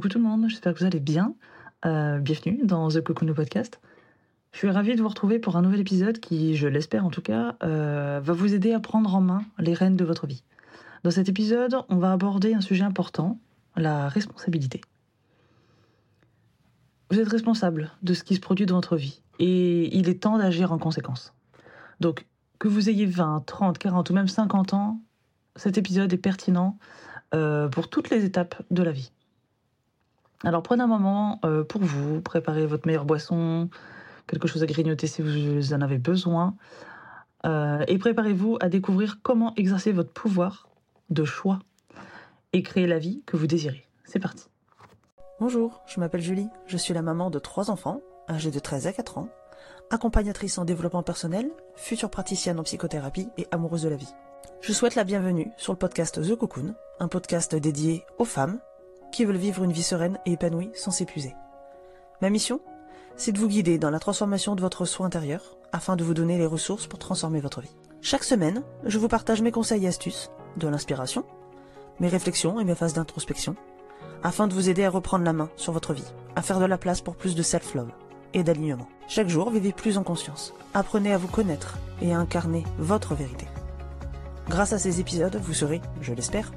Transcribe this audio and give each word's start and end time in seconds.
Coucou 0.00 0.08
tout 0.08 0.18
le 0.18 0.24
monde, 0.24 0.48
j'espère 0.48 0.72
que 0.72 0.78
vous 0.78 0.86
allez 0.86 0.98
bien. 0.98 1.34
Euh, 1.84 2.20
bienvenue 2.20 2.60
dans 2.64 2.88
The 2.88 3.02
Cocoon 3.02 3.34
Podcast. 3.34 3.82
Je 4.52 4.56
suis 4.56 4.70
ravie 4.70 4.96
de 4.96 5.02
vous 5.02 5.08
retrouver 5.08 5.38
pour 5.38 5.56
un 5.56 5.60
nouvel 5.60 5.80
épisode 5.80 6.20
qui, 6.20 6.56
je 6.56 6.68
l'espère 6.68 7.04
en 7.04 7.10
tout 7.10 7.20
cas, 7.20 7.56
euh, 7.62 8.18
va 8.24 8.32
vous 8.32 8.54
aider 8.54 8.72
à 8.72 8.80
prendre 8.80 9.14
en 9.14 9.20
main 9.20 9.42
les 9.58 9.74
rênes 9.74 9.96
de 9.96 10.04
votre 10.06 10.26
vie. 10.26 10.42
Dans 11.04 11.10
cet 11.10 11.28
épisode, 11.28 11.76
on 11.90 11.96
va 11.96 12.12
aborder 12.12 12.54
un 12.54 12.62
sujet 12.62 12.82
important, 12.82 13.38
la 13.76 14.08
responsabilité. 14.08 14.80
Vous 17.10 17.20
êtes 17.20 17.28
responsable 17.28 17.90
de 18.02 18.14
ce 18.14 18.24
qui 18.24 18.36
se 18.36 18.40
produit 18.40 18.64
dans 18.64 18.76
votre 18.76 18.96
vie 18.96 19.20
et 19.38 19.94
il 19.94 20.08
est 20.08 20.22
temps 20.22 20.38
d'agir 20.38 20.72
en 20.72 20.78
conséquence. 20.78 21.34
Donc, 22.00 22.24
que 22.58 22.68
vous 22.68 22.88
ayez 22.88 23.04
20, 23.04 23.44
30, 23.44 23.76
40 23.76 24.08
ou 24.08 24.14
même 24.14 24.28
50 24.28 24.72
ans, 24.72 24.98
cet 25.56 25.76
épisode 25.76 26.10
est 26.10 26.16
pertinent 26.16 26.78
euh, 27.34 27.68
pour 27.68 27.90
toutes 27.90 28.08
les 28.08 28.24
étapes 28.24 28.62
de 28.70 28.82
la 28.82 28.92
vie. 28.92 29.12
Alors 30.42 30.62
prenez 30.62 30.82
un 30.82 30.86
moment 30.86 31.38
euh, 31.44 31.64
pour 31.64 31.82
vous, 31.82 32.20
préparez 32.22 32.66
votre 32.66 32.86
meilleure 32.86 33.04
boisson, 33.04 33.68
quelque 34.26 34.48
chose 34.48 34.62
à 34.62 34.66
grignoter 34.66 35.06
si 35.06 35.20
vous 35.20 35.74
en 35.74 35.80
avez 35.82 35.98
besoin, 35.98 36.54
euh, 37.44 37.84
et 37.88 37.98
préparez-vous 37.98 38.56
à 38.60 38.68
découvrir 38.68 39.18
comment 39.22 39.54
exercer 39.56 39.92
votre 39.92 40.12
pouvoir 40.12 40.68
de 41.10 41.24
choix 41.24 41.58
et 42.52 42.62
créer 42.62 42.86
la 42.86 42.98
vie 42.98 43.22
que 43.26 43.36
vous 43.36 43.46
désirez. 43.46 43.86
C'est 44.04 44.18
parti. 44.18 44.48
Bonjour, 45.40 45.82
je 45.86 46.00
m'appelle 46.00 46.22
Julie, 46.22 46.48
je 46.66 46.76
suis 46.76 46.94
la 46.94 47.02
maman 47.02 47.30
de 47.30 47.38
trois 47.38 47.70
enfants, 47.70 48.00
âgés 48.28 48.50
de 48.50 48.58
13 48.58 48.86
à 48.86 48.92
4 48.92 49.18
ans, 49.18 49.28
accompagnatrice 49.90 50.56
en 50.56 50.64
développement 50.64 51.02
personnel, 51.02 51.50
future 51.76 52.10
praticienne 52.10 52.58
en 52.58 52.62
psychothérapie 52.62 53.28
et 53.36 53.46
amoureuse 53.50 53.82
de 53.82 53.88
la 53.88 53.96
vie. 53.96 54.14
Je 54.62 54.72
souhaite 54.72 54.94
la 54.94 55.04
bienvenue 55.04 55.50
sur 55.56 55.72
le 55.72 55.78
podcast 55.78 56.22
The 56.22 56.34
Cocoon, 56.34 56.74
un 56.98 57.08
podcast 57.08 57.54
dédié 57.54 58.04
aux 58.18 58.24
femmes 58.24 58.58
qui 59.10 59.24
veulent 59.24 59.36
vivre 59.36 59.64
une 59.64 59.72
vie 59.72 59.82
sereine 59.82 60.18
et 60.26 60.32
épanouie 60.32 60.70
sans 60.74 60.90
s'épuiser. 60.90 61.34
Ma 62.20 62.30
mission 62.30 62.60
C'est 63.16 63.32
de 63.32 63.38
vous 63.38 63.48
guider 63.48 63.78
dans 63.78 63.90
la 63.90 63.98
transformation 63.98 64.54
de 64.54 64.60
votre 64.60 64.84
soi 64.84 65.06
intérieur 65.06 65.56
afin 65.72 65.96
de 65.96 66.04
vous 66.04 66.14
donner 66.14 66.38
les 66.38 66.46
ressources 66.46 66.86
pour 66.86 66.98
transformer 66.98 67.40
votre 67.40 67.60
vie. 67.60 67.74
Chaque 68.02 68.24
semaine, 68.24 68.62
je 68.84 68.98
vous 68.98 69.08
partage 69.08 69.42
mes 69.42 69.52
conseils 69.52 69.84
et 69.84 69.88
astuces, 69.88 70.30
de 70.56 70.68
l'inspiration, 70.68 71.24
mes 71.98 72.08
réflexions 72.08 72.60
et 72.60 72.64
mes 72.64 72.74
phases 72.74 72.94
d'introspection, 72.94 73.56
afin 74.22 74.48
de 74.48 74.54
vous 74.54 74.68
aider 74.68 74.84
à 74.84 74.90
reprendre 74.90 75.24
la 75.24 75.32
main 75.32 75.50
sur 75.56 75.72
votre 75.72 75.92
vie, 75.92 76.12
à 76.36 76.42
faire 76.42 76.60
de 76.60 76.64
la 76.64 76.78
place 76.78 77.00
pour 77.00 77.16
plus 77.16 77.34
de 77.34 77.42
self-love 77.42 77.90
et 78.34 78.42
d'alignement. 78.42 78.88
Chaque 79.08 79.28
jour, 79.28 79.50
vivez 79.50 79.72
plus 79.72 79.98
en 79.98 80.02
conscience. 80.02 80.54
Apprenez 80.74 81.12
à 81.12 81.18
vous 81.18 81.28
connaître 81.28 81.78
et 82.00 82.12
à 82.12 82.18
incarner 82.18 82.64
votre 82.78 83.14
vérité. 83.14 83.46
Grâce 84.48 84.72
à 84.72 84.78
ces 84.78 85.00
épisodes, 85.00 85.40
vous 85.42 85.54
serez, 85.54 85.80
je 86.00 86.12
l'espère, 86.12 86.52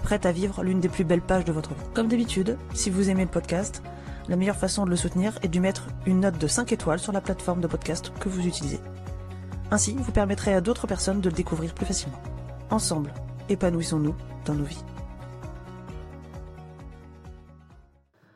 prête 0.00 0.26
à 0.26 0.32
vivre 0.32 0.62
l'une 0.62 0.80
des 0.80 0.88
plus 0.88 1.04
belles 1.04 1.22
pages 1.22 1.44
de 1.44 1.52
votre 1.52 1.74
vie. 1.74 1.82
Comme 1.94 2.08
d'habitude, 2.08 2.56
si 2.74 2.90
vous 2.90 3.10
aimez 3.10 3.24
le 3.24 3.30
podcast, 3.30 3.82
la 4.28 4.36
meilleure 4.36 4.56
façon 4.56 4.84
de 4.84 4.90
le 4.90 4.96
soutenir 4.96 5.38
est 5.42 5.48
de 5.48 5.58
mettre 5.60 5.86
une 6.06 6.20
note 6.20 6.38
de 6.38 6.46
5 6.46 6.72
étoiles 6.72 6.98
sur 6.98 7.12
la 7.12 7.20
plateforme 7.20 7.60
de 7.60 7.66
podcast 7.66 8.12
que 8.20 8.28
vous 8.28 8.46
utilisez. 8.46 8.80
Ainsi, 9.70 9.94
vous 9.96 10.12
permettrez 10.12 10.54
à 10.54 10.60
d'autres 10.60 10.86
personnes 10.86 11.20
de 11.20 11.28
le 11.28 11.34
découvrir 11.34 11.74
plus 11.74 11.86
facilement. 11.86 12.20
Ensemble, 12.70 13.12
épanouissons-nous 13.48 14.14
dans 14.44 14.54
nos 14.54 14.64
vies. 14.64 14.84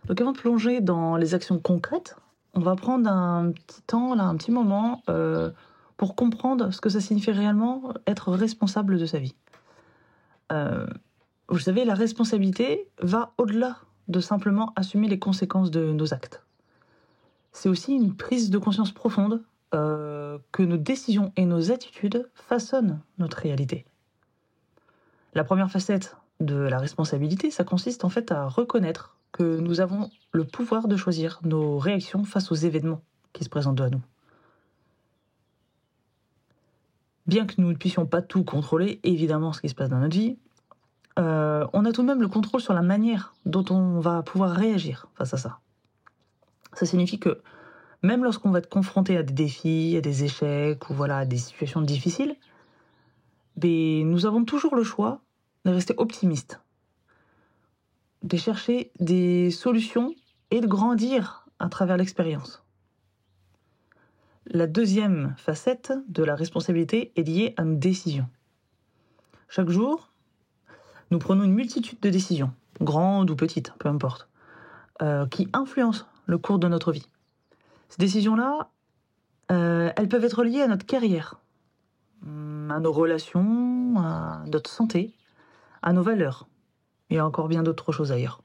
Donc 0.06 0.20
avant 0.20 0.32
de 0.32 0.38
plonger 0.38 0.80
dans 0.80 1.16
les 1.16 1.34
actions 1.34 1.58
concrètes, 1.58 2.16
on 2.54 2.60
va 2.60 2.76
prendre 2.76 3.10
un 3.10 3.52
petit 3.52 3.82
temps, 3.82 4.14
là, 4.14 4.24
un 4.24 4.36
petit 4.36 4.50
moment, 4.50 5.02
euh, 5.08 5.50
pour 5.96 6.16
comprendre 6.16 6.70
ce 6.70 6.80
que 6.80 6.88
ça 6.88 7.00
signifie 7.00 7.30
réellement 7.30 7.94
être 8.06 8.32
responsable 8.32 8.98
de 8.98 9.06
sa 9.06 9.18
vie. 9.18 9.34
Euh, 10.50 10.86
vous 11.48 11.58
savez, 11.58 11.84
la 11.84 11.94
responsabilité 11.94 12.88
va 13.00 13.32
au-delà 13.38 13.78
de 14.08 14.20
simplement 14.20 14.72
assumer 14.76 15.08
les 15.08 15.18
conséquences 15.18 15.70
de 15.70 15.92
nos 15.92 16.14
actes. 16.14 16.42
C'est 17.52 17.68
aussi 17.68 17.94
une 17.94 18.14
prise 18.16 18.50
de 18.50 18.58
conscience 18.58 18.92
profonde 18.92 19.42
euh, 19.74 20.38
que 20.52 20.62
nos 20.62 20.76
décisions 20.76 21.32
et 21.36 21.44
nos 21.44 21.70
attitudes 21.70 22.28
façonnent 22.34 23.00
notre 23.18 23.38
réalité. 23.38 23.84
La 25.34 25.44
première 25.44 25.70
facette 25.70 26.16
de 26.40 26.56
la 26.56 26.78
responsabilité, 26.78 27.50
ça 27.50 27.64
consiste 27.64 28.04
en 28.04 28.08
fait 28.08 28.32
à 28.32 28.48
reconnaître 28.48 29.16
que 29.32 29.58
nous 29.58 29.80
avons 29.80 30.10
le 30.32 30.44
pouvoir 30.44 30.88
de 30.88 30.96
choisir 30.96 31.40
nos 31.42 31.78
réactions 31.78 32.24
face 32.24 32.52
aux 32.52 32.56
événements 32.56 33.00
qui 33.32 33.44
se 33.44 33.48
présentent 33.48 33.80
à 33.80 33.88
nous. 33.88 34.02
Bien 37.26 37.46
que 37.46 37.54
nous 37.58 37.68
ne 37.68 37.76
puissions 37.76 38.04
pas 38.04 38.20
tout 38.20 38.44
contrôler, 38.44 39.00
évidemment, 39.04 39.52
ce 39.52 39.60
qui 39.60 39.68
se 39.68 39.74
passe 39.74 39.88
dans 39.88 40.00
notre 40.00 40.16
vie, 40.16 40.36
euh, 41.18 41.66
on 41.72 41.84
a 41.84 41.92
tout 41.92 42.02
de 42.02 42.06
même 42.06 42.20
le 42.22 42.28
contrôle 42.28 42.60
sur 42.60 42.74
la 42.74 42.82
manière 42.82 43.34
dont 43.44 43.64
on 43.70 44.00
va 44.00 44.22
pouvoir 44.22 44.50
réagir 44.50 45.08
face 45.14 45.34
à 45.34 45.36
ça. 45.36 45.58
Ça 46.72 46.86
signifie 46.86 47.18
que 47.18 47.42
même 48.02 48.24
lorsqu'on 48.24 48.50
va 48.50 48.58
être 48.58 48.68
confronté 48.68 49.16
à 49.16 49.22
des 49.22 49.32
défis, 49.32 49.94
à 49.96 50.00
des 50.00 50.24
échecs 50.24 50.88
ou 50.90 50.94
voilà, 50.94 51.18
à 51.18 51.24
des 51.24 51.36
situations 51.36 51.82
difficiles, 51.82 52.36
ben, 53.56 54.08
nous 54.08 54.26
avons 54.26 54.44
toujours 54.44 54.74
le 54.74 54.82
choix 54.82 55.20
de 55.64 55.70
rester 55.70 55.94
optimiste 55.98 56.60
de 58.22 58.36
chercher 58.36 58.92
des 59.00 59.50
solutions 59.50 60.14
et 60.50 60.60
de 60.60 60.66
grandir 60.66 61.46
à 61.58 61.68
travers 61.68 61.96
l'expérience. 61.96 62.64
La 64.46 64.66
deuxième 64.66 65.34
facette 65.36 65.92
de 66.08 66.24
la 66.24 66.34
responsabilité 66.34 67.12
est 67.16 67.22
liée 67.22 67.54
à 67.56 67.64
nos 67.64 67.76
décisions. 67.76 68.28
Chaque 69.48 69.70
jour, 69.70 70.11
nous 71.12 71.18
prenons 71.18 71.44
une 71.44 71.52
multitude 71.52 72.00
de 72.00 72.08
décisions, 72.08 72.52
grandes 72.80 73.30
ou 73.30 73.36
petites, 73.36 73.74
peu 73.78 73.90
importe, 73.90 74.28
euh, 75.02 75.26
qui 75.26 75.46
influencent 75.52 76.06
le 76.24 76.38
cours 76.38 76.58
de 76.58 76.68
notre 76.68 76.90
vie. 76.90 77.06
Ces 77.90 77.98
décisions-là, 77.98 78.70
euh, 79.50 79.92
elles 79.94 80.08
peuvent 80.08 80.24
être 80.24 80.42
liées 80.42 80.62
à 80.62 80.68
notre 80.68 80.86
carrière, 80.86 81.38
à 82.22 82.80
nos 82.80 82.92
relations, 82.92 83.94
à 83.98 84.42
notre 84.46 84.70
santé, 84.70 85.12
à 85.82 85.92
nos 85.92 86.02
valeurs, 86.02 86.48
il 87.10 87.16
y 87.16 87.18
a 87.18 87.26
encore 87.26 87.48
bien 87.48 87.62
d'autres 87.62 87.92
choses 87.92 88.10
ailleurs. 88.10 88.40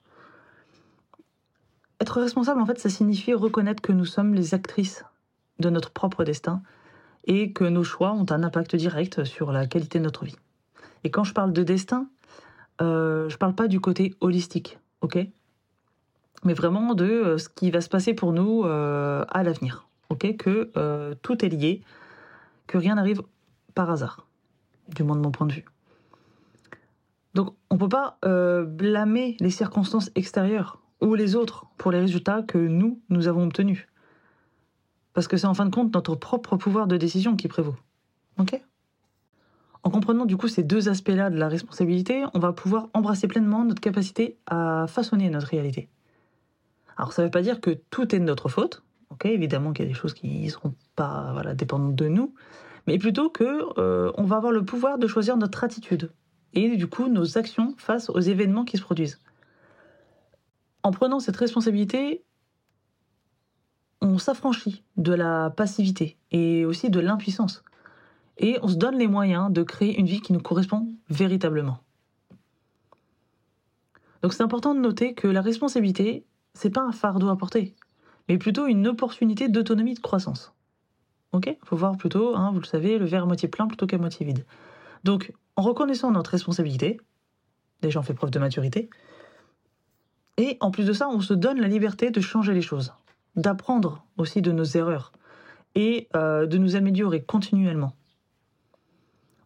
Être 2.02 2.20
responsable, 2.20 2.60
en 2.60 2.66
fait, 2.66 2.80
ça 2.80 2.90
signifie 2.90 3.34
reconnaître 3.34 3.82
que 3.82 3.94
nous 3.94 4.04
sommes 4.04 4.34
les 4.34 4.54
actrices 4.54 5.06
de 5.60 5.70
notre 5.70 5.92
propre 5.92 6.26
destin 6.26 6.62
et 7.24 7.54
que 7.54 7.64
nos 7.64 7.86
choix 7.86 8.12
ont 8.12 8.26
un 8.30 8.44
impact 8.44 8.76
direct 8.76 9.24
sur 9.24 9.54
la 9.54 9.68
qualité 9.68 10.00
de 10.00 10.04
notre 10.04 10.26
vie. 10.26 10.36
Et 11.06 11.12
quand 11.12 11.24
je 11.24 11.34
parle 11.34 11.54
de 11.54 11.64
destin, 11.64 12.10
euh, 12.82 13.30
je 13.30 13.38
parle 13.38 13.56
pas 13.56 13.68
du 13.68 13.80
côté 13.80 14.16
holistique, 14.20 14.80
ok? 15.02 15.20
Mais 16.44 16.54
vraiment 16.54 16.94
de 16.94 17.06
euh, 17.06 17.38
ce 17.38 17.50
qui 17.50 17.72
va 17.72 17.82
se 17.82 17.90
passer 17.90 18.14
pour 18.14 18.34
nous 18.34 18.64
euh, 18.64 19.26
à 19.30 19.44
l'avenir, 19.44 19.88
ok? 20.10 20.38
Que 20.38 20.72
euh, 20.78 21.16
tout 21.22 21.44
est 21.44 21.50
lié, 21.50 21.82
que 22.68 22.78
rien 22.78 22.96
n'arrive 22.96 23.22
par 23.74 23.90
hasard, 23.90 24.28
du 24.96 25.04
moins 25.04 25.16
de 25.16 25.22
mon 25.22 25.32
point 25.32 25.48
de 25.48 25.54
vue. 25.54 25.66
Donc 27.34 27.56
on 27.70 27.76
ne 27.76 27.80
peut 27.80 27.90
pas 27.90 28.18
blâmer 28.66 29.38
les 29.40 29.52
circonstances 29.52 30.10
extérieures 30.16 30.82
ou 31.02 31.14
les 31.14 31.36
autres 31.36 31.68
pour 31.78 31.92
les 31.92 32.00
résultats 32.00 32.42
que 32.42 32.58
nous, 32.58 33.00
nous 33.10 33.28
avons 33.28 33.44
obtenus. 33.44 33.88
Parce 35.14 35.28
que 35.28 35.38
c'est 35.38 35.46
en 35.46 35.54
fin 35.54 35.66
de 35.66 35.74
compte 35.74 35.94
notre 35.94 36.16
propre 36.16 36.58
pouvoir 36.58 36.88
de 36.88 36.98
décision 36.98 37.36
qui 37.36 37.48
prévaut. 37.48 37.76
En 39.84 39.90
comprenant 39.90 40.26
du 40.26 40.38
coup 40.38 40.48
ces 40.48 40.64
deux 40.64 40.90
aspects-là 40.90 41.30
de 41.30 41.38
la 41.38 41.48
responsabilité, 41.48 42.26
on 42.34 42.40
va 42.40 42.54
pouvoir 42.54 42.90
embrasser 42.94 43.28
pleinement 43.28 43.64
notre 43.64 43.82
capacité 43.82 44.38
à 44.48 44.86
façonner 44.88 45.30
notre 45.30 45.48
réalité. 45.48 45.90
Alors 46.98 47.14
ça 47.14 47.22
ne 47.22 47.28
veut 47.28 47.32
pas 47.32 47.42
dire 47.42 47.62
que 47.62 47.72
tout 47.90 48.14
est 48.16 48.20
de 48.20 48.26
notre 48.26 48.50
faute, 48.50 48.84
Évidemment 49.24 49.74
qu'il 49.74 49.86
y 49.86 49.88
a 49.88 49.90
des 49.90 49.98
choses 49.98 50.14
qui 50.14 50.44
ne 50.44 50.50
seront 50.50 50.74
pas 50.96 51.32
voilà, 51.34 51.56
dépendantes 51.56 51.96
de 51.96 52.08
nous, 52.08 52.34
mais 52.86 52.98
plutôt 52.98 53.30
que 53.30 53.80
euh, 53.80 54.12
on 54.16 54.24
va 54.24 54.38
avoir 54.38 54.52
le 54.52 54.64
pouvoir 54.64 54.98
de 54.98 55.08
choisir 55.08 55.38
notre 55.38 55.64
attitude 55.64 56.12
et 56.54 56.76
du 56.78 56.88
coup 56.88 57.08
nos 57.08 57.38
actions 57.38 57.74
face 57.78 58.10
aux 58.10 58.20
événements 58.20 58.66
qui 58.66 58.78
se 58.78 58.84
produisent. 58.84 59.20
En 60.84 60.92
prenant 60.92 61.20
cette 61.20 61.36
responsabilité, 61.38 62.24
on 64.02 64.18
s'affranchit 64.18 64.84
de 64.96 65.14
la 65.14 65.50
passivité 65.50 66.18
et 66.32 66.66
aussi 66.66 66.90
de 66.90 67.00
l'impuissance. 67.00 67.64
Et 68.40 68.58
on 68.62 68.68
se 68.68 68.76
donne 68.76 68.98
les 68.98 69.08
moyens 69.08 69.52
de 69.52 69.64
créer 69.64 69.98
une 69.98 70.06
vie 70.06 70.22
qui 70.22 70.34
nous 70.34 70.40
correspond 70.40 70.88
véritablement. 71.10 71.80
Donc 74.22 74.34
c'est 74.34 74.44
important 74.44 74.76
de 74.76 74.80
noter 74.80 75.14
que 75.14 75.28
la 75.28 75.42
responsabilité, 75.42 76.26
c'est 76.54 76.70
pas 76.70 76.82
un 76.82 76.92
fardeau 76.92 77.30
à 77.30 77.38
porter, 77.38 77.76
mais 78.28 78.38
plutôt 78.38 78.68
une 78.68 78.88
opportunité 78.88 79.48
d'autonomie 79.48 79.94
de 79.94 80.00
croissance. 80.00 80.54
Ok? 81.34 81.56
Faut 81.64 81.76
voir 81.76 81.98
plutôt, 81.98 82.36
hein, 82.36 82.52
vous 82.52 82.60
le 82.60 82.66
savez, 82.66 82.98
le 82.98 83.06
verre 83.06 83.24
à 83.24 83.26
moitié 83.26 83.48
plein 83.48 83.68
plutôt 83.68 83.86
qu'à 83.86 83.98
moitié 83.98 84.26
vide. 84.26 84.46
Donc, 85.04 85.34
en 85.56 85.62
reconnaissant 85.62 86.12
notre 86.12 86.32
responsabilité, 86.32 87.00
déjà 87.82 88.00
on 88.00 88.04
fait 88.04 88.14
preuve 88.14 88.32
de 88.32 88.40
maturité, 88.40 88.90
et 90.38 90.58
en 90.60 90.72
plus 90.72 90.86
de 90.86 90.94
ça, 90.94 91.10
on 91.10 91.20
se 91.20 91.34
donne 91.34 91.60
la 91.60 91.68
liberté 91.68 92.12
de 92.12 92.22
changer 92.22 92.54
les 92.54 92.62
choses, 92.62 92.94
d'apprendre 93.36 94.06
aussi 94.18 94.42
de 94.42 94.52
nos 94.52 94.64
erreurs 94.64 95.12
et 95.76 96.08
euh, 96.16 96.46
de 96.46 96.58
nous 96.58 96.76
améliorer 96.76 97.24
continuellement. 97.24 97.94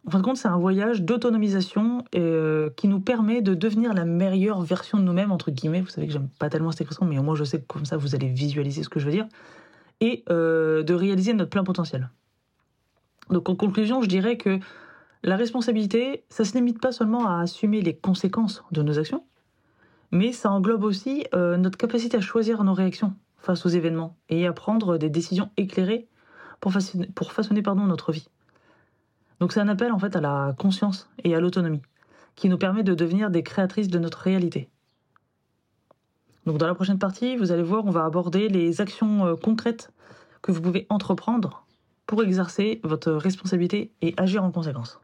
En 0.06 0.10
fin 0.10 0.18
de 0.18 0.24
compte, 0.24 0.36
c'est 0.36 0.48
un 0.48 0.58
voyage 0.58 1.02
d'autonomisation 1.02 2.04
euh, 2.16 2.70
qui 2.76 2.88
nous 2.88 3.00
permet 3.00 3.40
de 3.40 3.54
devenir 3.54 3.94
la 3.94 4.04
meilleure 4.04 4.60
version 4.62 4.98
de 4.98 5.04
nous-mêmes, 5.04 5.30
entre 5.30 5.52
guillemets. 5.52 5.80
Vous 5.80 5.90
savez 5.90 6.08
que 6.08 6.12
j'aime 6.12 6.28
pas 6.40 6.48
tellement 6.48 6.72
cette 6.72 6.80
expression, 6.80 7.06
mais 7.06 7.18
au 7.18 7.22
moins 7.22 7.36
je 7.36 7.44
sais 7.44 7.60
que 7.60 7.66
comme 7.66 7.84
ça 7.84 7.96
vous 7.96 8.14
allez 8.14 8.28
visualiser 8.28 8.82
ce 8.82 8.88
que 8.88 8.98
je 8.98 9.04
veux 9.04 9.12
dire. 9.12 9.28
Et 10.00 10.24
euh, 10.28 10.82
de 10.82 10.94
réaliser 10.94 11.32
notre 11.34 11.50
plein 11.50 11.62
potentiel. 11.62 12.10
Donc 13.30 13.48
en 13.48 13.54
conclusion, 13.54 14.02
je 14.02 14.08
dirais 14.08 14.36
que 14.36 14.58
la 15.22 15.36
responsabilité, 15.36 16.24
ça 16.28 16.44
se 16.44 16.54
limite 16.54 16.80
pas 16.80 16.90
seulement 16.90 17.28
à 17.28 17.40
assumer 17.40 17.80
les 17.80 17.94
conséquences 17.94 18.64
de 18.72 18.82
nos 18.82 18.98
actions, 18.98 19.24
mais 20.10 20.32
ça 20.32 20.50
englobe 20.50 20.82
aussi 20.82 21.24
euh, 21.32 21.56
notre 21.56 21.78
capacité 21.78 22.16
à 22.16 22.20
choisir 22.20 22.64
nos 22.64 22.74
réactions 22.74 23.14
face 23.38 23.64
aux 23.66 23.68
événements 23.68 24.16
et 24.28 24.48
à 24.48 24.52
prendre 24.52 24.98
des 24.98 25.10
décisions 25.10 25.50
éclairées 25.56 26.08
pour 26.60 26.72
façonner, 26.72 27.62
notre 27.86 28.12
vie. 28.12 28.28
Donc 29.42 29.50
c'est 29.50 29.58
un 29.58 29.66
appel 29.66 29.90
en 29.90 29.98
fait 29.98 30.14
à 30.14 30.20
la 30.20 30.54
conscience 30.56 31.10
et 31.24 31.34
à 31.34 31.40
l'autonomie, 31.40 31.82
qui 32.36 32.48
nous 32.48 32.58
permet 32.58 32.84
de 32.84 32.94
devenir 32.94 33.28
des 33.28 33.42
créatrices 33.42 33.88
de 33.88 33.98
notre 33.98 34.18
réalité. 34.18 34.68
Donc 36.46 36.58
dans 36.58 36.68
la 36.68 36.76
prochaine 36.76 37.00
partie, 37.00 37.36
vous 37.36 37.50
allez 37.50 37.64
voir, 37.64 37.84
on 37.84 37.90
va 37.90 38.04
aborder 38.04 38.48
les 38.48 38.80
actions 38.80 39.26
euh, 39.26 39.34
concrètes 39.34 39.90
que 40.42 40.52
vous 40.52 40.62
pouvez 40.62 40.86
entreprendre 40.90 41.66
pour 42.06 42.22
exercer 42.22 42.80
votre 42.84 43.10
responsabilité 43.10 43.90
et 44.00 44.14
agir 44.16 44.44
en 44.44 44.52
conséquence. 44.52 45.00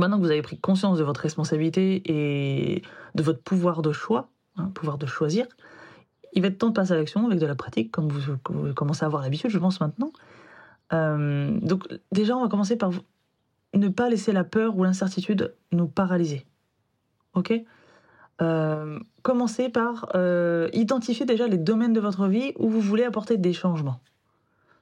Maintenant 0.00 0.16
que 0.16 0.24
vous 0.24 0.30
avez 0.30 0.40
pris 0.40 0.58
conscience 0.58 0.98
de 0.98 1.04
votre 1.04 1.20
responsabilité 1.20 2.02
et 2.06 2.82
de 3.14 3.22
votre 3.22 3.42
pouvoir 3.42 3.82
de 3.82 3.92
choix, 3.92 4.30
hein, 4.56 4.70
pouvoir 4.74 4.96
de 4.96 5.04
choisir, 5.04 5.46
il 6.32 6.40
va 6.40 6.48
être 6.48 6.56
temps 6.56 6.68
de 6.68 6.72
passer 6.72 6.92
à 6.92 6.96
l'action 6.96 7.26
avec 7.26 7.38
de 7.38 7.44
la 7.44 7.54
pratique, 7.54 7.92
comme 7.92 8.08
vous, 8.08 8.38
commencez 8.74 9.04
à 9.04 9.06
avoir 9.06 9.20
l'habitude, 9.20 9.50
je 9.50 9.58
pense 9.58 9.78
maintenant. 9.78 10.10
Euh, 10.94 11.50
donc 11.60 11.86
déjà, 12.12 12.34
on 12.34 12.40
va 12.40 12.48
commencer 12.48 12.76
par 12.76 12.92
ne 13.74 13.88
pas 13.88 14.08
laisser 14.08 14.32
la 14.32 14.42
peur 14.42 14.74
ou 14.74 14.84
l'incertitude 14.84 15.54
nous 15.70 15.86
paralyser. 15.86 16.46
Ok? 17.34 17.52
Euh, 18.40 18.98
Commencez 19.20 19.68
par 19.68 20.08
euh, 20.14 20.70
identifier 20.72 21.26
déjà 21.26 21.46
les 21.46 21.58
domaines 21.58 21.92
de 21.92 22.00
votre 22.00 22.26
vie 22.26 22.54
où 22.58 22.70
vous 22.70 22.80
voulez 22.80 23.04
apporter 23.04 23.36
des 23.36 23.52
changements. 23.52 24.00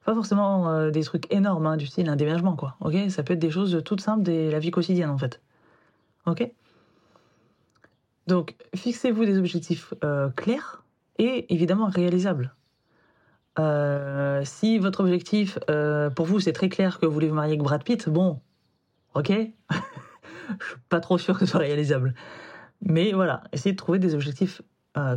Pas 0.09 0.15
forcément 0.15 0.71
euh, 0.71 0.91
des 0.91 1.03
trucs 1.03 1.31
énormes, 1.31 1.67
hein, 1.67 1.77
du 1.77 1.87
style 1.87 2.09
un 2.09 2.17
déménagement, 2.17 2.57
quoi. 2.57 2.77
Ok? 2.81 2.95
Ça 3.11 3.23
peut 3.23 3.35
être 3.35 3.39
des 3.39 3.51
choses 3.51 3.83
toutes 3.85 4.01
simples 4.01 4.23
de 4.23 4.49
la 4.51 4.59
vie 4.59 4.71
quotidienne, 4.71 5.11
en 5.11 5.19
fait. 5.19 5.43
Ok? 6.25 6.51
Donc, 8.27 8.57
fixez-vous 8.75 9.27
des 9.27 9.37
objectifs 9.37 9.93
euh, 10.05 10.31
clairs 10.31 10.83
et 11.19 11.53
évidemment 11.53 11.89
réalisables. 11.89 12.55
Euh, 13.59 14.41
si 14.47 14.79
votre 14.79 15.01
objectif, 15.01 15.59
pour 16.17 16.25
vous, 16.25 16.41
c'est 16.41 16.55
très 16.55 16.71
clair 16.71 16.99
que 16.99 17.05
vous 17.05 17.13
voulez 17.13 17.29
vous 17.29 17.35
marier 17.35 17.53
avec 17.53 17.63
Brad 17.63 17.85
Pitt, 17.85 18.09
bon, 18.09 18.41
ok? 19.13 19.29
Je 19.69 20.65
suis 20.69 20.77
pas 20.89 21.01
trop 21.01 21.19
sûr 21.19 21.35
que 21.35 21.45
ce 21.45 21.51
soit 21.51 21.61
réalisable. 21.61 22.15
Mais 22.81 23.13
voilà, 23.13 23.43
essayez 23.53 23.73
de 23.75 23.77
trouver 23.77 23.99
des 23.99 24.15
objectifs 24.15 24.63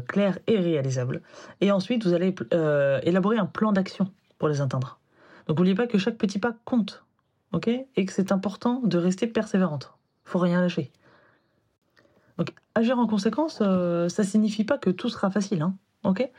clairs 0.09 0.37
et 0.47 0.59
réalisables. 0.59 1.21
Et 1.61 1.71
ensuite, 1.71 2.05
vous 2.05 2.13
allez 2.13 2.35
élaborer 3.03 3.37
un 3.37 3.45
plan 3.45 3.71
d'action 3.71 4.11
les 4.47 4.61
atteindre. 4.61 4.99
Donc 5.47 5.57
n'oubliez 5.57 5.75
pas 5.75 5.87
que 5.87 5.97
chaque 5.97 6.17
petit 6.17 6.39
pas 6.39 6.53
compte, 6.65 7.03
ok? 7.51 7.67
Et 7.67 8.05
que 8.05 8.13
c'est 8.13 8.31
important 8.31 8.81
de 8.83 8.97
rester 8.97 9.27
persévérante. 9.27 9.93
Faut 10.23 10.39
rien 10.39 10.61
lâcher. 10.61 10.91
Donc 12.37 12.53
agir 12.75 12.97
en 12.97 13.07
conséquence, 13.07 13.59
euh, 13.61 14.09
ça 14.09 14.23
signifie 14.23 14.63
pas 14.63 14.77
que 14.77 14.89
tout 14.89 15.09
sera 15.09 15.29
facile, 15.29 15.61
hein, 15.61 15.75
ok? 16.03 16.29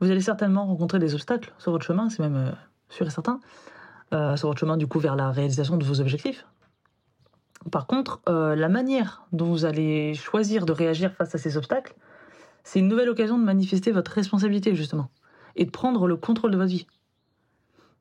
Vous 0.00 0.10
allez 0.10 0.20
certainement 0.20 0.66
rencontrer 0.66 0.98
des 0.98 1.14
obstacles 1.14 1.52
sur 1.58 1.72
votre 1.72 1.84
chemin, 1.84 2.08
c'est 2.08 2.20
même 2.20 2.36
euh, 2.36 2.50
sûr 2.88 3.06
et 3.06 3.10
certain, 3.10 3.40
euh, 4.12 4.36
sur 4.36 4.48
votre 4.48 4.60
chemin 4.60 4.76
du 4.76 4.86
coup 4.86 5.00
vers 5.00 5.16
la 5.16 5.30
réalisation 5.30 5.76
de 5.76 5.84
vos 5.84 6.00
objectifs. 6.00 6.46
Par 7.70 7.86
contre, 7.86 8.22
la 8.26 8.70
manière 8.70 9.26
dont 9.32 9.44
vous 9.44 9.66
allez 9.66 10.14
choisir 10.14 10.64
de 10.64 10.72
réagir 10.72 11.12
face 11.12 11.34
à 11.34 11.38
ces 11.38 11.58
obstacles, 11.58 11.94
c'est 12.64 12.78
une 12.78 12.88
nouvelle 12.88 13.10
occasion 13.10 13.38
de 13.38 13.44
manifester 13.44 13.92
votre 13.92 14.12
responsabilité 14.12 14.74
justement 14.74 15.10
et 15.56 15.66
de 15.66 15.70
prendre 15.70 16.06
le 16.06 16.16
contrôle 16.16 16.52
de 16.52 16.56
votre 16.56 16.70
vie. 16.70 16.86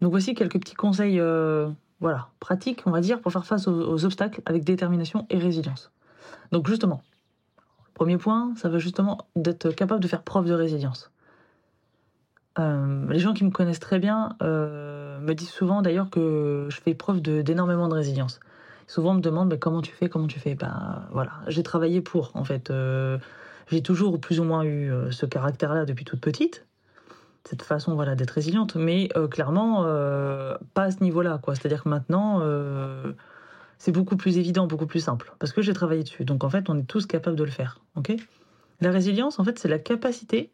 Donc 0.01 0.11
voici 0.11 0.33
quelques 0.33 0.59
petits 0.59 0.75
conseils 0.75 1.19
euh, 1.19 1.69
voilà, 1.99 2.29
pratiques, 2.39 2.83
on 2.85 2.91
va 2.91 3.01
dire, 3.01 3.19
pour 3.21 3.31
faire 3.31 3.45
face 3.45 3.67
aux, 3.67 4.05
obstacles 4.05 4.41
avec 4.45 4.63
détermination 4.63 5.25
et 5.29 5.37
résilience. 5.37 5.91
Donc 6.51 6.67
justement, 6.67 7.01
premier 7.93 8.17
point, 8.17 8.53
ça 8.55 8.69
va 8.69 8.77
justement 8.77 9.27
d'être 9.35 9.71
capable 9.71 10.01
de 10.01 10.07
faire 10.07 10.23
preuve 10.23 10.45
de 10.45 10.53
résilience. 10.53 11.11
Euh, 12.57 13.05
les 13.09 13.19
gens 13.19 13.33
qui 13.33 13.43
me 13.43 13.51
connaissent 13.51 13.79
très 13.79 13.99
bien 13.99 14.35
euh, 14.41 15.19
me 15.19 15.33
disent 15.33 15.49
souvent 15.49 15.81
d'ailleurs 15.81 16.09
que 16.09 16.67
je 16.69 16.81
fais 16.81 16.93
preuve 16.93 17.21
d'énormément 17.21 17.87
de, 17.87 17.93
résilience. 17.93 18.39
Souvent 18.87 19.11
on 19.11 19.15
me 19.15 19.21
demande 19.21 19.57
comment 19.59 19.81
tu 19.81 19.91
fais, 19.91 20.09
comment 20.09 20.27
tu 20.27 20.39
fais? 20.39 20.55
Ben 20.55 21.07
voilà, 21.11 21.31
j'ai 21.47 21.61
travaillé 21.61 22.01
pour 22.01 22.31
en 22.33 22.43
fait. 22.43 22.73
j'ai 23.69 23.83
toujours 23.83 24.19
plus 24.19 24.39
ou 24.39 24.43
moins 24.45 24.63
eu 24.63 24.91
ce 25.11 25.27
caractère-là 25.27 25.85
depuis 25.85 26.05
toute 26.05 26.21
petite 26.21 26.65
cette 27.49 27.63
façon 27.63 27.95
voilà 27.95 28.15
d'être 28.15 28.31
résiliente. 28.31 28.75
Mais 28.75 29.09
euh, 29.15 29.27
clairement 29.27 29.83
euh, 29.85 30.55
pas 30.73 30.83
à 30.83 30.91
ce 30.91 31.01
niveau-là 31.03 31.39
quoi. 31.41 31.55
C'est-à-dire 31.55 31.83
que 31.83 31.89
maintenant 31.89 32.39
euh, 32.41 33.13
c'est 33.79 33.91
beaucoup 33.91 34.17
plus 34.17 34.37
évident 34.37 34.67
beaucoup 34.67 34.85
plus 34.85 34.99
simple. 34.99 35.33
Parce 35.39 35.51
que 35.51 35.61
j'ai 35.61 35.73
travaillé 35.73 36.03
dessus. 36.03 36.25
Donc 36.25 36.43
en 36.43 36.49
fait 36.49 36.69
on 36.69 36.77
est 36.77 36.83
tous 36.83 37.05
capables 37.07 37.35
de 37.35 37.43
le 37.43 37.51
faire 37.51 37.79
ok? 37.95 38.13
La 38.81 38.91
résilience 38.91 39.39
en 39.39 39.43
fait 39.43 39.57
c'est 39.57 39.67
la 39.67 39.79
capacité 39.79 40.51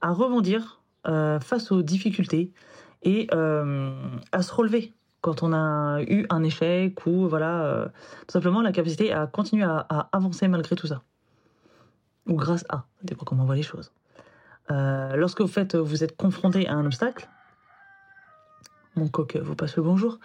à 0.00 0.12
rebondir 0.12 0.80
face 1.40 1.72
aux 1.72 1.80
difficultés 1.80 2.52
et 3.02 3.28
à 3.32 4.42
se 4.42 4.52
relever 4.52 4.92
quand 5.22 5.42
on 5.42 5.54
a 5.54 6.02
eu 6.02 6.26
un 6.28 6.44
échec 6.44 7.06
ou 7.06 7.26
voilà 7.26 7.90
tout 8.26 8.32
simplement 8.32 8.60
la 8.60 8.72
capacité 8.72 9.12
à 9.12 9.26
continuer 9.26 9.64
à, 9.64 10.08
avancer 10.12 10.46
malgré 10.48 10.76
tout 10.76 10.86
ça. 10.86 11.02
Ou 12.26 12.34
grâce 12.34 12.66
à. 12.68 12.84
Ça 12.98 13.04
dépend 13.04 13.24
comment 13.24 13.44
on 13.44 13.46
voit 13.46 13.56
les 13.56 13.62
choses 13.62 13.90
euh, 14.70 15.16
lorsque 15.16 15.40
vous, 15.40 15.48
faites, 15.48 15.76
vous 15.76 16.04
êtes 16.04 16.16
confronté 16.16 16.68
à 16.68 16.74
un 16.74 16.84
obstacle, 16.86 17.28
mon 18.96 19.08
coq 19.08 19.36
vous 19.36 19.54
passe 19.54 19.76
le 19.76 19.82
bonjour. 19.82 20.18